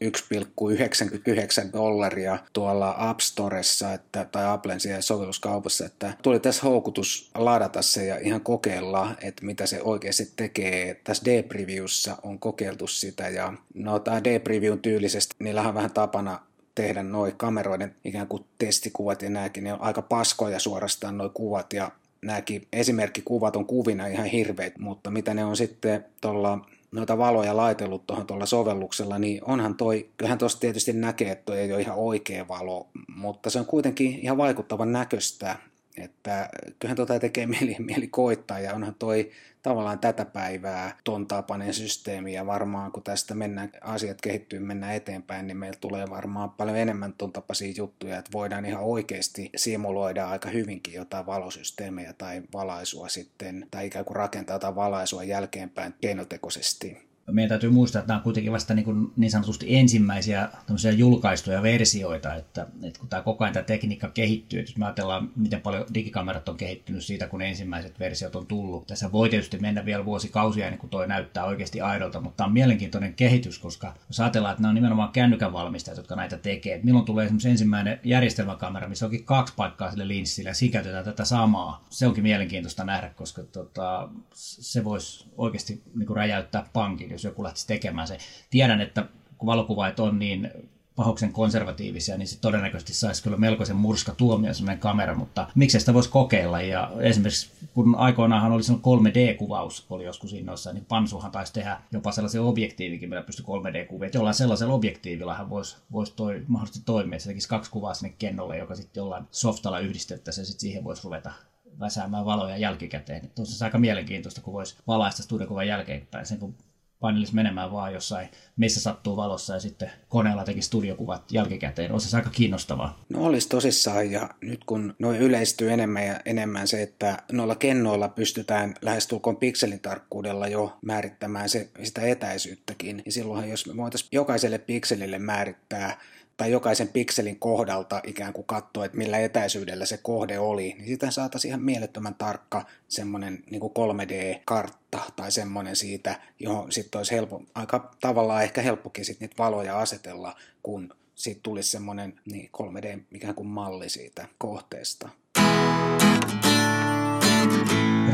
1,99 0.04 1.72
dollaria 1.72 2.38
tuolla 2.52 2.94
App 2.98 3.20
Storessa 3.20 3.92
että, 3.92 4.26
tai 4.32 4.46
Applen 4.46 4.80
siellä 4.80 5.02
sovelluskaupassa, 5.02 5.86
että 5.86 6.14
tuli 6.22 6.40
tässä 6.40 6.62
houkutus 6.62 7.30
ladata 7.34 7.82
se 7.82 8.06
ja 8.06 8.18
ihan 8.18 8.40
kokeilla, 8.40 9.14
että 9.22 9.46
mitä 9.46 9.66
se 9.66 9.82
oikeasti 9.82 10.32
tekee. 10.36 11.00
Tässä 11.04 11.24
D-previewssa 11.24 12.16
on 12.22 12.38
kokeiltu 12.38 12.86
sitä 12.86 13.28
ja 13.28 13.52
no 13.74 13.98
tämä 13.98 14.24
D-preview 14.24 14.78
tyylisesti, 14.82 15.36
niillä 15.38 15.68
on 15.68 15.74
vähän 15.74 15.90
tapana 15.90 16.40
tehdä 16.80 17.02
noin 17.02 17.36
kameroiden 17.36 17.94
ikään 18.04 18.26
kuin 18.26 18.44
testikuvat 18.58 19.22
ja 19.22 19.30
nämäkin, 19.30 19.64
ne 19.64 19.72
on 19.72 19.80
aika 19.80 20.02
paskoja 20.02 20.58
suorastaan 20.58 21.18
noin 21.18 21.30
kuvat 21.30 21.72
ja 21.72 21.90
nämäkin 22.22 22.66
esimerkkikuvat 22.72 23.56
on 23.56 23.66
kuvina 23.66 24.06
ihan 24.06 24.26
hirveitä, 24.26 24.78
mutta 24.78 25.10
mitä 25.10 25.34
ne 25.34 25.44
on 25.44 25.56
sitten 25.56 26.04
tuolla 26.20 26.66
noita 26.92 27.18
valoja 27.18 27.56
laitellut 27.56 28.06
tuohon 28.06 28.26
tuolla 28.26 28.46
sovelluksella, 28.46 29.18
niin 29.18 29.44
onhan 29.44 29.74
toi, 29.74 30.08
kyllähän 30.16 30.38
tuossa 30.38 30.60
tietysti 30.60 30.92
näkee, 30.92 31.30
että 31.30 31.44
toi 31.44 31.58
ei 31.58 31.72
ole 31.72 31.80
ihan 31.80 31.98
oikea 31.98 32.48
valo, 32.48 32.88
mutta 33.16 33.50
se 33.50 33.58
on 33.58 33.66
kuitenkin 33.66 34.18
ihan 34.22 34.36
vaikuttavan 34.36 34.92
näköistä, 34.92 35.56
että 35.96 36.48
kyllähän 36.78 36.96
tota 36.96 37.18
tekee 37.18 37.46
mieli, 37.46 37.76
mieli 37.78 38.08
koittaa 38.08 38.60
ja 38.60 38.74
onhan 38.74 38.94
toi 38.98 39.30
tavallaan 39.62 39.98
tätä 39.98 40.24
päivää 40.24 40.96
ton 41.04 41.26
tapainen 41.26 41.74
systeemi 41.74 42.32
ja 42.32 42.46
varmaan 42.46 42.92
kun 42.92 43.02
tästä 43.02 43.34
mennään, 43.34 43.72
asiat 43.80 44.20
kehittyy, 44.20 44.58
mennään 44.58 44.94
eteenpäin, 44.94 45.46
niin 45.46 45.56
meillä 45.56 45.78
tulee 45.80 46.10
varmaan 46.10 46.50
paljon 46.50 46.76
enemmän 46.76 47.12
ton 47.12 47.32
tapaisia 47.32 47.72
juttuja, 47.76 48.18
että 48.18 48.32
voidaan 48.32 48.64
ihan 48.64 48.82
oikeasti 48.82 49.50
simuloida 49.56 50.28
aika 50.28 50.48
hyvinkin 50.48 50.94
jotain 50.94 51.26
valosysteemejä 51.26 52.12
tai 52.12 52.42
valaisua 52.52 53.08
sitten, 53.08 53.66
tai 53.70 53.86
ikään 53.86 54.04
kuin 54.04 54.16
rakentaa 54.16 54.54
jotain 54.54 54.74
valaisua 54.74 55.24
jälkeenpäin 55.24 55.94
keinotekoisesti 56.00 57.09
meidän 57.32 57.48
täytyy 57.48 57.70
muistaa, 57.70 58.00
että 58.00 58.08
nämä 58.08 58.18
on 58.18 58.22
kuitenkin 58.22 58.52
vasta 58.52 58.74
niin, 58.74 58.84
kuin 58.84 59.12
niin 59.16 59.30
sanotusti 59.30 59.76
ensimmäisiä 59.76 60.48
julkaistuja 60.96 61.62
versioita, 61.62 62.34
että, 62.34 62.66
että 62.82 63.00
kun 63.00 63.08
tämä 63.08 63.22
koko 63.22 63.44
ajan 63.44 63.54
tämä 63.54 63.64
tekniikka 63.64 64.08
kehittyy, 64.08 64.58
että 64.60 64.70
jos 64.70 64.76
me 64.78 64.84
ajatellaan, 64.84 65.30
miten 65.36 65.60
paljon 65.60 65.86
digikamerat 65.94 66.48
on 66.48 66.56
kehittynyt 66.56 67.04
siitä, 67.04 67.26
kun 67.26 67.42
ensimmäiset 67.42 68.00
versiot 68.00 68.36
on 68.36 68.46
tullut. 68.46 68.86
Tässä 68.86 69.12
voi 69.12 69.28
tietysti 69.28 69.58
mennä 69.58 69.84
vielä 69.84 70.04
vuosikausia 70.04 70.66
ennen 70.66 70.78
kuin 70.78 70.90
toi 70.90 71.08
näyttää 71.08 71.44
oikeasti 71.44 71.80
aidolta, 71.80 72.20
mutta 72.20 72.36
tämä 72.36 72.46
on 72.46 72.52
mielenkiintoinen 72.52 73.14
kehitys, 73.14 73.58
koska 73.58 73.94
jos 74.08 74.20
ajatellaan, 74.20 74.52
että 74.52 74.62
nämä 74.62 74.70
on 74.70 74.74
nimenomaan 74.74 75.12
kännykän 75.12 75.52
valmistajat, 75.52 75.96
jotka 75.96 76.16
näitä 76.16 76.36
tekee, 76.36 76.74
että 76.74 76.84
milloin 76.84 77.04
tulee 77.04 77.24
esimerkiksi 77.24 77.48
ensimmäinen 77.48 78.00
järjestelmäkamera, 78.04 78.88
missä 78.88 79.06
onkin 79.06 79.24
kaksi 79.24 79.54
paikkaa 79.56 79.90
sille 79.90 80.08
linssille 80.08 80.50
ja 80.50 80.54
siinä 80.54 80.72
käytetään 80.72 81.04
tätä 81.04 81.24
samaa. 81.24 81.84
Se 81.90 82.06
onkin 82.06 82.22
mielenkiintoista 82.22 82.84
nähdä, 82.84 83.08
koska 83.08 83.42
tota, 83.42 84.08
se 84.34 84.84
voisi 84.84 85.26
oikeasti 85.36 85.82
niin 85.94 86.06
kuin 86.06 86.16
räjäyttää 86.16 86.66
pankin, 86.72 87.12
jos 87.26 87.32
joku 87.32 87.44
lähtisi 87.44 87.66
tekemään 87.66 88.08
se. 88.08 88.18
Tiedän, 88.50 88.80
että 88.80 89.04
kun 89.38 89.46
valokuvaajat 89.46 90.00
on 90.00 90.18
niin 90.18 90.50
pahoksen 90.96 91.32
konservatiivisia, 91.32 92.18
niin 92.18 92.28
se 92.28 92.40
todennäköisesti 92.40 92.94
saisi 92.94 93.22
kyllä 93.22 93.36
melkoisen 93.36 93.76
murska 93.76 94.14
tuomio 94.14 94.54
sellainen 94.54 94.80
kamera, 94.80 95.14
mutta 95.14 95.48
miksei 95.54 95.80
sitä 95.80 95.94
voisi 95.94 96.10
kokeilla. 96.10 96.60
Ja 96.60 96.90
esimerkiksi 97.00 97.50
kun 97.74 97.94
aikoinaanhan 97.94 98.52
oli 98.52 98.62
3D-kuvaus, 98.62 99.86
oli 99.90 100.04
joskus 100.04 100.32
innoissa, 100.32 100.72
niin 100.72 100.84
Pansuhan 100.84 101.30
taisi 101.30 101.52
tehdä 101.52 101.80
jopa 101.92 102.12
sellaisen 102.12 102.40
objektiivikin, 102.40 103.08
millä 103.08 103.22
pystyi 103.22 103.44
3D-kuvia. 103.44 104.06
Että 104.06 104.18
jollain 104.18 104.34
sellaisella 104.34 104.74
objektiivillahan 104.74 105.50
voisi, 105.50 105.76
voisi 105.92 106.12
toi, 106.16 106.44
mahdollisesti 106.48 106.84
toimia. 106.84 107.20
Se 107.20 107.28
tekisi 107.28 107.48
kaksi 107.48 107.70
kuvaa 107.70 107.94
sinne 107.94 108.14
kennolle, 108.18 108.58
joka 108.58 108.74
sitten 108.74 109.00
jollain 109.00 109.24
softalla 109.30 109.78
yhdistettäisiin 109.78 110.42
ja 110.42 110.46
sitten 110.46 110.60
siihen 110.60 110.84
voisi 110.84 111.04
ruveta 111.04 111.32
väsäämään 111.80 112.24
valoja 112.24 112.56
jälkikäteen. 112.56 113.30
Tuossa 113.34 113.58
se 113.58 113.64
aika 113.64 113.78
mielenkiintoista, 113.78 114.40
kun 114.40 114.54
voisi 114.54 114.76
valaista 114.86 115.22
studiokuvan 115.22 115.66
jälkeenpäin, 115.66 116.26
sen 116.26 116.38
kun 116.38 116.54
painelisi 117.00 117.34
menemään 117.34 117.72
vaan 117.72 117.92
jossain, 117.92 118.28
missä 118.56 118.80
sattuu 118.80 119.16
valossa 119.16 119.54
ja 119.54 119.60
sitten 119.60 119.90
koneella 120.08 120.44
teki 120.44 120.62
studiokuvat 120.62 121.32
jälkikäteen. 121.32 121.92
Olisi 121.92 122.10
se 122.10 122.16
aika 122.16 122.30
kiinnostavaa. 122.30 123.00
No 123.08 123.24
olisi 123.24 123.48
tosissaan 123.48 124.10
ja 124.10 124.30
nyt 124.40 124.64
kun 124.64 124.94
noin 124.98 125.20
yleistyy 125.20 125.72
enemmän 125.72 126.06
ja 126.06 126.20
enemmän 126.24 126.68
se, 126.68 126.82
että 126.82 127.22
noilla 127.32 127.54
kennoilla 127.54 128.08
pystytään 128.08 128.74
lähestulkoon 128.82 129.36
pikselitarkkuudella 129.36 130.48
jo 130.48 130.78
määrittämään 130.82 131.48
se, 131.48 131.70
sitä 131.82 132.00
etäisyyttäkin, 132.00 132.96
niin 132.96 133.12
silloinhan 133.12 133.50
jos 133.50 133.66
me 133.66 133.76
voitaisiin 133.76 134.08
jokaiselle 134.12 134.58
pikselille 134.58 135.18
määrittää 135.18 135.98
tai 136.40 136.50
jokaisen 136.50 136.88
pikselin 136.88 137.38
kohdalta 137.38 138.00
ikään 138.06 138.32
kuin 138.32 138.46
katsoa, 138.46 138.84
että 138.84 138.98
millä 138.98 139.18
etäisyydellä 139.18 139.86
se 139.86 139.96
kohde 139.96 140.38
oli, 140.38 140.74
niin 140.78 140.88
sitä 140.88 141.10
saataisiin 141.10 141.48
ihan 141.48 141.62
mielettömän 141.62 142.14
tarkka 142.14 142.66
semmoinen 142.88 143.44
niin 143.50 143.60
kuin 143.60 143.72
3D-kartta 143.72 145.00
tai 145.16 145.32
semmoinen 145.32 145.76
siitä, 145.76 146.20
johon 146.38 146.72
sitten 146.72 146.98
olisi 146.98 147.14
helppo, 147.14 147.42
aika 147.54 147.90
tavallaan 148.00 148.42
ehkä 148.42 148.62
helppokin 148.62 149.04
sitten 149.04 149.28
niitä 149.28 149.42
valoja 149.42 149.78
asetella, 149.78 150.36
kun 150.62 150.94
siitä 151.14 151.40
tulisi 151.42 151.70
semmoinen 151.70 152.20
niin 152.24 152.50
3D 152.62 153.00
ikään 153.14 153.34
kuin 153.34 153.48
malli 153.48 153.88
siitä 153.88 154.28
kohteesta. 154.38 155.08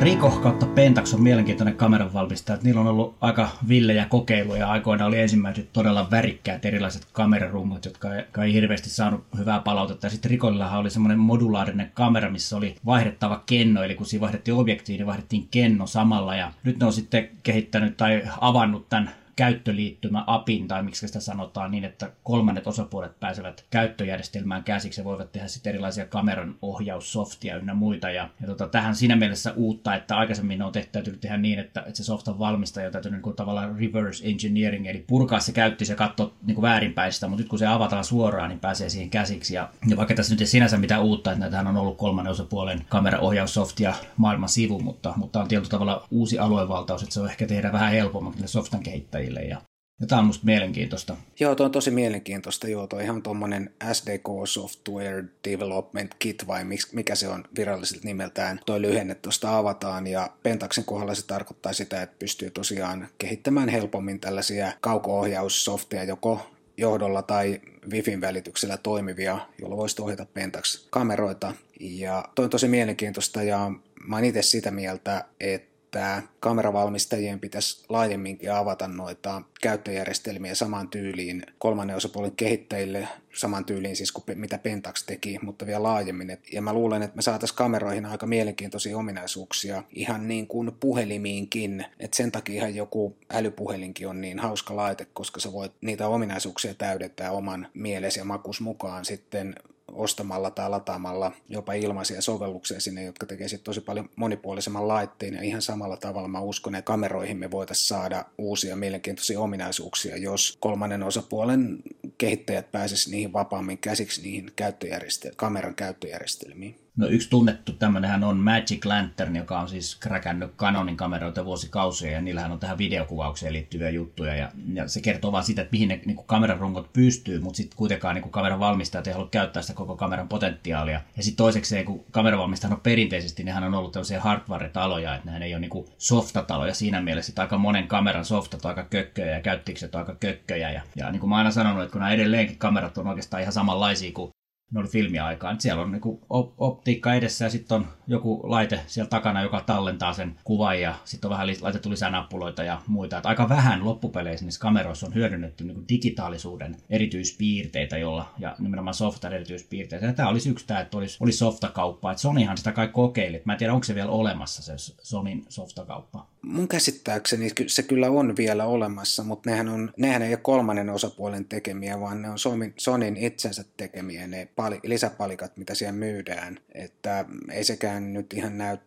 Riko 0.00 0.30
kautta 0.30 0.66
Pentax 0.66 1.14
on 1.14 1.22
mielenkiintoinen 1.22 1.76
kameran 1.76 2.12
valmistaja. 2.12 2.58
Niillä 2.62 2.80
on 2.80 2.86
ollut 2.86 3.16
aika 3.20 3.48
villejä 3.68 4.06
kokeiluja. 4.08 4.70
Aikoina 4.70 5.06
oli 5.06 5.20
ensimmäiset 5.20 5.72
todella 5.72 6.10
värikkäät 6.10 6.64
erilaiset 6.64 7.06
kamerarummut, 7.12 7.84
jotka 7.84 8.14
ei, 8.14 8.20
jotka 8.20 8.44
ei 8.44 8.52
hirveästi 8.52 8.90
saanut 8.90 9.24
hyvää 9.38 9.60
palautetta. 9.60 10.06
Ja 10.06 10.10
sitten 10.10 10.30
Rikollahan 10.30 10.80
oli 10.80 10.90
semmoinen 10.90 11.18
modulaarinen 11.18 11.90
kamera, 11.94 12.30
missä 12.30 12.56
oli 12.56 12.76
vaihdettava 12.86 13.42
kenno. 13.46 13.82
Eli 13.82 13.94
kun 13.94 14.06
siinä 14.06 14.20
vaihdettiin 14.20 14.54
objektiivi, 14.54 14.98
niin 14.98 15.06
vaihdettiin 15.06 15.48
kenno 15.50 15.86
samalla. 15.86 16.36
Ja 16.36 16.52
nyt 16.64 16.78
ne 16.78 16.86
on 16.86 16.92
sitten 16.92 17.28
kehittänyt 17.42 17.96
tai 17.96 18.22
avannut 18.40 18.88
tämän 18.88 19.10
käyttöliittymä 19.36 20.24
APIN, 20.26 20.68
tai 20.68 20.82
miksi 20.82 21.06
sitä 21.06 21.20
sanotaan 21.20 21.70
niin, 21.70 21.84
että 21.84 22.10
kolmannet 22.22 22.66
osapuolet 22.66 23.20
pääsevät 23.20 23.64
käyttöjärjestelmään 23.70 24.64
käsiksi 24.64 25.00
ja 25.00 25.04
voivat 25.04 25.32
tehdä 25.32 25.48
sitten 25.48 25.70
erilaisia 25.70 26.06
kameran 26.06 26.54
ohjaussoftia 26.62 27.56
ynnä 27.56 27.74
muita. 27.74 28.10
Ja, 28.10 28.28
ja 28.40 28.46
tota, 28.46 28.68
tähän 28.68 28.94
siinä 28.94 29.16
mielessä 29.16 29.52
uutta, 29.52 29.94
että 29.94 30.16
aikaisemmin 30.16 30.62
on 30.62 30.72
tehty, 30.72 30.92
täytynyt 30.92 31.20
tehdä 31.20 31.36
niin, 31.36 31.58
että, 31.58 31.80
että 31.80 31.96
se 31.96 32.04
softan 32.04 32.38
valmistaja 32.38 32.86
on 32.86 32.92
täytynyt 32.92 33.24
niin 33.24 33.36
tavallaan 33.36 33.76
reverse 33.78 34.28
engineering, 34.28 34.86
eli 34.86 35.04
purkaa 35.06 35.40
se 35.40 35.52
käyttöys 35.52 35.88
ja 35.88 35.96
katsoa 35.96 36.32
niin 36.46 36.62
väärinpäin 36.62 37.12
sitä, 37.12 37.28
mutta 37.28 37.42
nyt 37.42 37.48
kun 37.48 37.58
se 37.58 37.66
avataan 37.66 38.04
suoraan, 38.04 38.48
niin 38.48 38.60
pääsee 38.60 38.88
siihen 38.88 39.10
käsiksi. 39.10 39.54
Ja, 39.54 39.68
ja 39.88 39.96
vaikka 39.96 40.14
tässä 40.14 40.32
nyt 40.32 40.40
ei 40.40 40.46
sinänsä 40.46 40.76
mitään 40.76 41.02
uutta, 41.02 41.32
että 41.32 41.40
näitähän 41.40 41.66
on 41.66 41.76
ollut 41.76 41.98
kolmannen 41.98 42.30
osapuolen 42.30 42.84
kameraohjaussoftia 42.88 43.94
maailman 44.16 44.48
sivu, 44.48 44.78
mutta, 44.78 45.12
mutta 45.16 45.40
on 45.40 45.48
tietyllä 45.48 45.70
tavalla 45.70 46.06
uusi 46.10 46.38
aluevaltaus, 46.38 47.02
että 47.02 47.14
se 47.14 47.20
on 47.20 47.30
ehkä 47.30 47.46
tehdä 47.46 47.72
vähän 47.72 47.92
helpommaksi 47.92 48.48
softan 48.48 48.82
kehittäjille 48.82 49.25
käyttäjille. 49.26 49.40
Ja, 49.40 49.62
ja 50.00 50.06
tämä 50.06 50.18
on 50.18 50.26
musta 50.26 50.46
mielenkiintoista. 50.46 51.16
Joo, 51.40 51.54
tuo 51.54 51.66
on 51.66 51.72
tosi 51.72 51.90
mielenkiintoista. 51.90 52.68
Joo, 52.68 52.86
tuo 52.86 53.00
ihan 53.00 53.22
tuommoinen 53.22 53.70
SDK 53.92 54.28
Software 54.44 55.24
Development 55.50 56.14
Kit 56.18 56.46
vai 56.46 56.64
mikä 56.92 57.14
se 57.14 57.28
on 57.28 57.44
viralliselta 57.56 58.04
nimeltään. 58.04 58.60
Tuo 58.66 58.82
lyhenne 58.82 59.14
tuosta 59.14 59.58
avataan 59.58 60.06
ja 60.06 60.30
Pentaxin 60.42 60.84
kohdalla 60.84 61.14
se 61.14 61.26
tarkoittaa 61.26 61.72
sitä, 61.72 62.02
että 62.02 62.16
pystyy 62.18 62.50
tosiaan 62.50 63.08
kehittämään 63.18 63.68
helpommin 63.68 64.20
tällaisia 64.20 64.72
kauko-ohjaussoftia 64.80 66.04
joko 66.04 66.50
johdolla 66.76 67.22
tai 67.22 67.60
Wifin 67.90 68.20
välityksellä 68.20 68.76
toimivia, 68.76 69.38
jolla 69.60 69.76
voisi 69.76 70.02
ohjata 70.02 70.26
Pentax-kameroita. 70.34 71.54
Ja 71.80 72.24
toi 72.34 72.44
on 72.44 72.50
tosi 72.50 72.68
mielenkiintoista 72.68 73.42
ja 73.42 73.70
mä 74.06 74.16
oon 74.16 74.24
itse 74.24 74.42
sitä 74.42 74.70
mieltä, 74.70 75.24
että 75.40 75.75
että 75.96 76.22
kameravalmistajien 76.40 77.40
pitäisi 77.40 77.84
laajemminkin 77.88 78.52
avata 78.52 78.88
noita 78.88 79.42
käyttöjärjestelmiä 79.60 80.54
saman 80.54 80.88
tyyliin 80.88 81.42
kolmannen 81.58 81.96
osapuolen 81.96 82.36
kehittäjille, 82.36 83.08
saman 83.34 83.64
tyyliin 83.64 83.96
siis 83.96 84.12
kuin 84.12 84.24
mitä 84.34 84.58
Pentax 84.58 85.06
teki, 85.06 85.38
mutta 85.42 85.66
vielä 85.66 85.82
laajemmin. 85.82 86.38
Ja 86.52 86.62
mä 86.62 86.72
luulen, 86.72 87.02
että 87.02 87.16
me 87.16 87.22
saataisiin 87.22 87.56
kameroihin 87.56 88.06
aika 88.06 88.26
mielenkiintoisia 88.26 88.98
ominaisuuksia 88.98 89.82
ihan 89.92 90.28
niin 90.28 90.46
kuin 90.46 90.72
puhelimiinkin. 90.80 91.86
että 92.00 92.16
sen 92.16 92.32
takia 92.32 92.68
joku 92.68 93.16
älypuhelinkin 93.30 94.08
on 94.08 94.20
niin 94.20 94.38
hauska 94.38 94.76
laite, 94.76 95.04
koska 95.04 95.40
sä 95.40 95.52
voit 95.52 95.72
niitä 95.80 96.08
ominaisuuksia 96.08 96.74
täydentää 96.74 97.30
oman 97.30 97.68
mielesi 97.74 98.20
ja 98.20 98.24
makus 98.24 98.60
mukaan 98.60 99.04
sitten 99.04 99.54
ostamalla 99.96 100.50
tai 100.50 100.70
lataamalla 100.70 101.32
jopa 101.48 101.72
ilmaisia 101.72 102.22
sovelluksia 102.22 102.80
sinne, 102.80 103.04
jotka 103.04 103.26
tekee 103.26 103.48
sitten 103.48 103.64
tosi 103.64 103.80
paljon 103.80 104.08
monipuolisemman 104.16 104.88
laitteen. 104.88 105.34
Ja 105.34 105.42
ihan 105.42 105.62
samalla 105.62 105.96
tavalla 105.96 106.28
mä 106.28 106.40
uskon, 106.40 106.74
että 106.74 106.86
kameroihin 106.86 107.36
me 107.36 107.50
voitaisiin 107.50 107.88
saada 107.88 108.24
uusia 108.38 108.76
mielenkiintoisia 108.76 109.40
ominaisuuksia, 109.40 110.16
jos 110.16 110.56
kolmannen 110.60 111.02
osapuolen 111.02 111.78
kehittäjät 112.18 112.72
pääsisivät 112.72 113.12
niihin 113.12 113.32
vapaammin 113.32 113.78
käsiksi 113.78 114.22
niihin 114.22 114.52
käyttöjärjestel- 114.62 115.34
kameran 115.36 115.74
käyttöjärjestelmiin. 115.74 116.85
No 116.96 117.06
yksi 117.06 117.30
tunnettu 117.30 117.72
tämmöinenhän 117.72 118.24
on 118.24 118.36
Magic 118.36 118.84
Lantern, 118.84 119.36
joka 119.36 119.60
on 119.60 119.68
siis 119.68 119.96
kräkännyt 119.96 120.56
Canonin 120.56 120.96
kameroita 120.96 121.44
vuosikausia 121.44 122.10
ja 122.10 122.20
niillähän 122.20 122.52
on 122.52 122.58
tähän 122.58 122.78
videokuvaukseen 122.78 123.52
liittyviä 123.52 123.90
juttuja 123.90 124.34
ja, 124.34 124.52
ja 124.72 124.88
se 124.88 125.00
kertoo 125.00 125.32
vaan 125.32 125.44
siitä, 125.44 125.62
että 125.62 125.72
mihin 125.72 125.88
ne 125.88 126.00
niin 126.04 126.16
kameran 126.26 126.58
rungot 126.58 126.92
pystyy, 126.92 127.40
mutta 127.40 127.56
sitten 127.56 127.76
kuitenkaan 127.76 128.14
niin 128.14 128.30
kameran 128.30 128.60
valmistajat 128.60 129.06
ei 129.06 129.12
halua 129.12 129.28
käyttää 129.30 129.62
sitä 129.62 129.74
koko 129.74 129.96
kameran 129.96 130.28
potentiaalia. 130.28 131.00
Ja 131.16 131.22
sitten 131.22 131.36
toiseksi, 131.36 131.84
kun 131.84 132.04
kameravalmistajat 132.10 132.72
on 132.72 132.80
perinteisesti, 132.80 133.44
nehän 133.44 133.64
on 133.64 133.74
ollut 133.74 133.92
tämmöisiä 133.92 134.20
hardware-taloja, 134.20 135.14
että 135.14 135.26
nehän 135.26 135.42
ei 135.42 135.54
ole 135.54 135.60
niin 135.60 135.84
softataloja 135.98 136.74
siinä 136.74 137.00
mielessä, 137.02 137.30
että 137.30 137.42
aika 137.42 137.58
monen 137.58 137.88
kameran 137.88 138.24
softat 138.24 138.64
on 138.64 138.68
aika 138.68 138.84
kökköjä 138.84 139.34
ja 139.34 139.42
käyttikset 139.42 139.94
on 139.94 139.98
aika 139.98 140.14
kökköjä. 140.14 140.70
Ja, 140.70 140.82
ja 140.96 141.10
niin 141.10 141.20
kuin 141.20 141.30
mä 141.30 141.36
aina 141.36 141.50
sanonut, 141.50 141.82
että 141.82 141.92
kun 141.92 142.00
nämä 142.00 142.12
edelleenkin 142.12 142.58
kamerat 142.58 142.98
on 142.98 143.06
oikeastaan 143.06 143.40
ihan 143.40 143.52
samanlaisia 143.52 144.12
kuin 144.12 144.30
ne 144.70 144.80
oli 144.80 144.88
filmiaikaan. 144.88 145.60
Siellä 145.60 145.82
on 145.82 145.92
niinku 145.92 146.26
optiikka 146.58 147.14
edessä 147.14 147.44
ja 147.44 147.50
sitten 147.50 147.74
on 147.74 147.86
joku 148.06 148.40
laite 148.44 148.80
siellä 148.86 149.08
takana, 149.08 149.42
joka 149.42 149.60
tallentaa 149.60 150.12
sen 150.12 150.36
kuvan 150.44 150.80
ja 150.80 150.94
sitten 151.04 151.28
on 151.28 151.32
vähän 151.32 151.48
laitettu 151.60 151.90
lisää 151.90 152.10
nappuloita 152.10 152.62
ja 152.62 152.82
muita. 152.86 153.18
Et 153.18 153.26
aika 153.26 153.48
vähän 153.48 153.84
loppupeleissä 153.84 154.46
niissä 154.46 154.60
kameroissa 154.60 155.06
on 155.06 155.14
hyödynnetty 155.14 155.64
niinku 155.64 155.82
digitaalisuuden 155.88 156.76
erityispiirteitä 156.90 157.98
jolla, 157.98 158.34
ja 158.38 158.56
nimenomaan 158.58 158.94
softan 158.94 159.32
erityispiirteitä. 159.32 160.12
Tämä 160.12 160.28
olisi 160.28 160.50
yksi 160.50 160.66
tämä, 160.66 160.80
että 160.80 160.96
olisi, 160.96 161.16
olisi 161.20 161.38
softakauppa. 161.38 162.12
Et 162.12 162.18
Sonyhan 162.18 162.58
sitä 162.58 162.72
kai 162.72 162.88
kokeili. 162.88 163.42
Mä 163.44 163.52
en 163.52 163.58
tiedä, 163.58 163.72
onko 163.72 163.84
se 163.84 163.94
vielä 163.94 164.10
olemassa 164.10 164.62
se 164.62 164.92
Sonin 165.02 165.44
softakauppa. 165.48 166.26
Mun 166.42 166.68
käsittääkseni 166.68 167.50
se 167.66 167.82
kyllä 167.82 168.10
on 168.10 168.36
vielä 168.36 168.64
olemassa, 168.64 169.24
mutta 169.24 169.50
nehän, 169.50 169.68
on, 169.68 169.92
nehän 169.96 170.22
ei 170.22 170.30
ole 170.30 170.40
kolmannen 170.42 170.90
osapuolen 170.90 171.44
tekemiä, 171.44 172.00
vaan 172.00 172.22
ne 172.22 172.30
on 172.30 172.38
Sonin 172.78 173.16
itsensä 173.16 173.64
tekemiä 173.76 174.26
ne 174.26 174.48
pali, 174.56 174.80
lisäpalikat, 174.82 175.56
mitä 175.56 175.74
siellä 175.74 175.98
myydään. 175.98 176.58
Että 176.74 177.24
ei 177.50 177.64
sekään 177.64 178.12
nyt 178.12 178.32
ihan 178.32 178.58
näy 178.58 178.78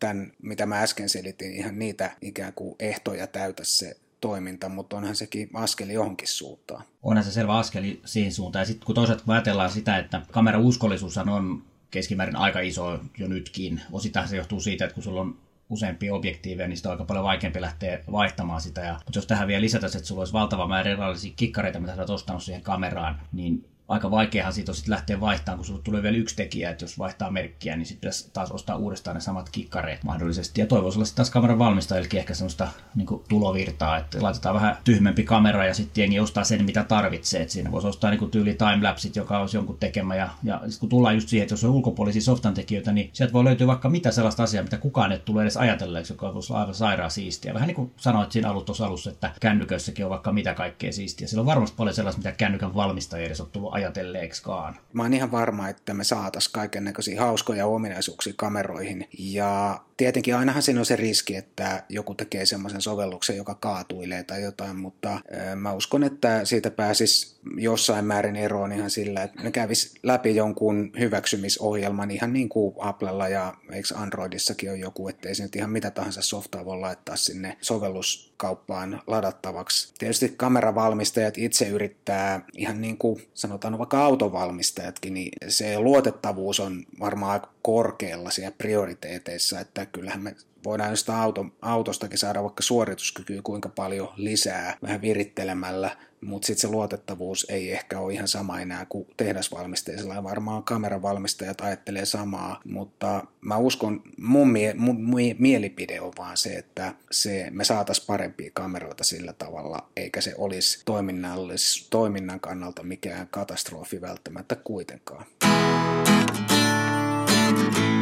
tämän, 0.00 0.32
mitä 0.42 0.66
mä 0.66 0.82
äsken 0.82 1.08
selitin, 1.08 1.52
ihan 1.52 1.78
niitä 1.78 2.10
ikään 2.20 2.52
kuin 2.52 2.76
ehtoja 2.78 3.26
täytä 3.26 3.64
se 3.64 3.96
toiminta, 4.20 4.68
mutta 4.68 4.96
onhan 4.96 5.16
sekin 5.16 5.50
askeli 5.54 5.92
johonkin 5.92 6.28
suuntaan. 6.28 6.84
Onhan 7.02 7.24
se 7.24 7.32
selvä 7.32 7.58
askeli 7.58 8.00
siihen 8.04 8.32
suuntaan. 8.32 8.60
Ja 8.60 8.66
sitten 8.66 8.86
kun 8.86 8.94
toisaalta 8.94 9.24
kun 9.24 9.34
ajatellaan 9.34 9.70
sitä, 9.70 9.98
että 9.98 10.22
kamera 10.30 10.58
uskollisuus 10.58 11.18
on 11.18 11.62
keskimäärin 11.90 12.36
aika 12.36 12.60
iso 12.60 13.00
jo 13.18 13.28
nytkin. 13.28 13.80
Osittain 13.92 14.28
se 14.28 14.36
johtuu 14.36 14.60
siitä, 14.60 14.84
että 14.84 14.94
kun 14.94 15.02
sulla 15.02 15.20
on 15.20 15.38
useampia 15.70 16.14
objektiiveja, 16.14 16.68
niin 16.68 16.76
sitä 16.76 16.88
on 16.88 16.92
aika 16.92 17.04
paljon 17.04 17.24
vaikeampi 17.24 17.60
lähteä 17.60 18.00
vaihtamaan 18.12 18.60
sitä. 18.60 18.80
Ja, 18.80 18.92
mutta 18.92 19.18
jos 19.18 19.26
tähän 19.26 19.48
vielä 19.48 19.60
lisätä, 19.60 19.86
että 19.86 20.00
sulla 20.02 20.20
olisi 20.20 20.32
valtava 20.32 20.68
määrä 20.68 20.90
erilaisia 20.90 21.32
kikkareita, 21.36 21.80
mitä 21.80 21.94
sä 21.94 22.00
olet 22.00 22.10
ostanut 22.10 22.42
siihen 22.42 22.62
kameraan, 22.62 23.20
niin 23.32 23.64
aika 23.88 24.10
vaikeahan 24.10 24.52
siitä 24.52 24.72
sitten 24.72 24.92
lähteä 24.92 25.20
vaihtamaan, 25.20 25.58
kun 25.58 25.66
sulla 25.66 25.80
tulee 25.84 26.02
vielä 26.02 26.16
yksi 26.16 26.36
tekijä, 26.36 26.70
että 26.70 26.84
jos 26.84 26.98
vaihtaa 26.98 27.30
merkkiä, 27.30 27.76
niin 27.76 27.86
sitten 27.86 28.00
pitäisi 28.00 28.30
taas 28.32 28.50
ostaa 28.50 28.76
uudestaan 28.76 29.14
ne 29.14 29.20
samat 29.20 29.48
kikkareet 29.50 30.04
mahdollisesti. 30.04 30.60
Ja 30.60 30.66
toivoisi 30.66 30.98
olla 30.98 31.04
sitten 31.04 31.16
taas 31.16 31.30
kameran 31.30 31.58
valmistajillekin 31.58 32.20
ehkä 32.20 32.34
semmoista 32.34 32.68
niin 32.94 33.08
tulovirtaa, 33.28 33.98
että 33.98 34.22
laitetaan 34.22 34.54
vähän 34.54 34.76
tyhmempi 34.84 35.22
kamera 35.22 35.66
ja 35.66 35.74
sitten 35.74 36.02
jengi 36.02 36.20
ostaa 36.20 36.44
sen, 36.44 36.64
mitä 36.64 36.84
tarvitsee. 36.84 37.42
että 37.42 37.52
siinä 37.54 37.72
voisi 37.72 37.88
ostaa 37.88 38.10
niin 38.10 38.30
tyyli 38.30 38.54
timelapsit, 38.54 39.16
joka 39.16 39.38
olisi 39.38 39.56
jonkun 39.56 39.78
tekemä. 39.78 40.14
Ja, 40.14 40.28
ja 40.42 40.60
sit 40.68 40.80
kun 40.80 40.88
tullaan 40.88 41.14
just 41.14 41.28
siihen, 41.28 41.42
että 41.42 41.52
jos 41.52 41.64
on 41.64 41.70
ulkopuolisia 41.70 42.22
softan 42.22 42.54
tekijöitä, 42.54 42.92
niin 42.92 43.10
sieltä 43.12 43.32
voi 43.32 43.44
löytyä 43.44 43.66
vaikka 43.66 43.88
mitä 43.88 44.10
sellaista 44.10 44.42
asiaa, 44.42 44.64
mitä 44.64 44.78
kukaan 44.78 45.12
ei 45.12 45.18
tule 45.18 45.42
edes 45.42 45.56
ajatelleeksi, 45.56 46.12
joka 46.12 46.34
voisi 46.34 46.52
olla 46.52 46.60
aivan 46.60 46.74
sairaan 46.74 47.10
siistiä. 47.10 47.54
Vähän 47.54 47.66
niin 47.66 47.74
kuin 47.74 47.92
sanoit 47.96 48.32
siinä 48.32 48.50
alussa 48.50 49.10
että 49.10 49.30
kännyköissäkin 49.40 50.04
on 50.04 50.10
vaikka 50.10 50.32
mitä 50.32 50.54
kaikkea 50.54 50.92
siistiä. 50.92 51.28
Siellä 51.28 51.40
on 51.40 51.46
varmasti 51.46 51.76
paljon 51.76 51.94
sellaista, 51.94 52.18
mitä 52.18 52.32
kännykän 52.32 52.74
valmistaja 52.74 53.26
edes 53.26 53.40
on 53.40 53.48
tullut 53.52 53.74
ajatelleeksikaan. 53.78 54.76
Mä 54.92 55.02
oon 55.02 55.14
ihan 55.14 55.32
varma, 55.32 55.68
että 55.68 55.94
me 55.94 56.04
saatas 56.04 56.48
kaiken 56.48 56.84
näköisiä 56.84 57.20
hauskoja 57.20 57.66
ominaisuuksia 57.66 58.32
kameroihin. 58.36 59.08
Ja 59.18 59.80
tietenkin 59.98 60.36
ainahan 60.36 60.62
siinä 60.62 60.80
on 60.80 60.86
se 60.86 60.96
riski, 60.96 61.36
että 61.36 61.82
joku 61.88 62.14
tekee 62.14 62.46
semmoisen 62.46 62.80
sovelluksen, 62.80 63.36
joka 63.36 63.54
kaatuilee 63.54 64.24
tai 64.24 64.42
jotain, 64.42 64.76
mutta 64.76 65.20
mä 65.56 65.72
uskon, 65.72 66.04
että 66.04 66.44
siitä 66.44 66.70
pääsis 66.70 67.38
jossain 67.56 68.04
määrin 68.04 68.36
eroon 68.36 68.72
ihan 68.72 68.90
sillä, 68.90 69.22
että 69.22 69.42
ne 69.42 69.50
kävis 69.50 69.94
läpi 70.02 70.36
jonkun 70.36 70.92
hyväksymisohjelman 70.98 72.10
ihan 72.10 72.32
niin 72.32 72.48
kuin 72.48 72.74
Applella 72.78 73.28
ja 73.28 73.54
eikö 73.72 73.88
Androidissakin 73.94 74.70
on 74.70 74.80
joku, 74.80 75.08
ettei 75.08 75.34
se 75.34 75.42
nyt 75.42 75.56
ihan 75.56 75.70
mitä 75.70 75.90
tahansa 75.90 76.22
softaa 76.22 76.64
voi 76.64 76.76
laittaa 76.76 77.16
sinne 77.16 77.56
sovelluskauppaan 77.60 79.02
ladattavaksi. 79.06 79.94
Tietysti 79.98 80.34
kameravalmistajat 80.36 81.38
itse 81.38 81.68
yrittää 81.68 82.40
ihan 82.56 82.80
niin 82.80 82.98
kuin 82.98 83.28
sanotaan 83.34 83.78
vaikka 83.78 84.04
autovalmistajatkin, 84.04 85.14
niin 85.14 85.32
se 85.48 85.78
luotettavuus 85.78 86.60
on 86.60 86.84
varmaan 87.00 87.42
korkealla 87.62 88.30
siellä 88.30 88.54
prioriteeteissa, 88.58 89.60
että 89.60 89.86
kyllähän 89.92 90.22
me 90.22 90.34
voidaan 90.64 90.90
jostain 90.90 91.18
auto, 91.18 91.46
autostakin 91.62 92.18
saada 92.18 92.42
vaikka 92.42 92.62
suorituskykyä 92.62 93.42
kuinka 93.42 93.68
paljon 93.68 94.12
lisää 94.16 94.76
vähän 94.82 95.00
virittelemällä, 95.00 95.96
mutta 96.20 96.46
sitten 96.46 96.60
se 96.60 96.68
luotettavuus 96.68 97.46
ei 97.48 97.72
ehkä 97.72 97.98
ole 97.98 98.12
ihan 98.12 98.28
sama 98.28 98.60
enää 98.60 98.86
kuin 98.88 99.06
tehdasvalmisteisella. 99.16 100.14
Ja 100.14 100.22
varmaan 100.22 100.62
kameravalmistajat 100.62 101.60
ajattelee 101.60 102.04
samaa, 102.04 102.60
mutta 102.64 103.26
mä 103.40 103.56
uskon, 103.56 104.02
mun, 104.18 104.50
mie, 104.50 104.74
mun 104.74 105.06
mielipide 105.38 106.00
on 106.00 106.12
vaan 106.18 106.36
se, 106.36 106.50
että 106.50 106.94
se, 107.10 107.48
me 107.50 107.64
saataisiin 107.64 108.06
parempia 108.06 108.50
kameroita 108.54 109.04
sillä 109.04 109.32
tavalla, 109.32 109.88
eikä 109.96 110.20
se 110.20 110.34
olisi 110.38 110.82
toiminnallis, 110.84 111.86
toiminnan 111.90 112.40
kannalta 112.40 112.82
mikään 112.82 113.28
katastrofi 113.30 114.00
välttämättä 114.00 114.56
kuitenkaan. 114.56 115.24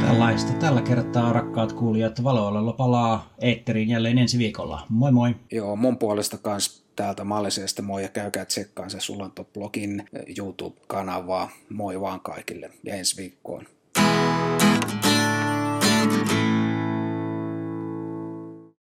Tällaista 0.06 0.52
tällä 0.52 0.82
kertaa, 0.82 1.32
rakkaat 1.32 1.72
kuulijat, 1.72 2.24
Valoalalla 2.24 2.72
palaa 2.72 3.34
eetteriin 3.38 3.88
jälleen 3.88 4.18
ensi 4.18 4.38
viikolla. 4.38 4.86
Moi 4.88 5.12
moi! 5.12 5.34
Joo, 5.52 5.76
mun 5.76 5.98
puolesta 5.98 6.38
kans 6.38 6.84
täältä 6.96 7.24
Malliseesta 7.24 7.82
moi 7.82 8.02
ja 8.02 8.08
käykää 8.08 8.44
tsekkaan 8.44 8.90
se 8.90 8.98
Sulanto-blogin 9.00 10.04
YouTube-kanavaa. 10.38 11.50
Moi 11.70 12.00
vaan 12.00 12.20
kaikille 12.20 12.70
ja 12.84 12.94
ensi 12.94 13.16
viikkoon. 13.16 13.66